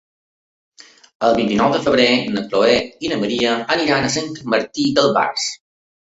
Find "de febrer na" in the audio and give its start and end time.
1.75-2.43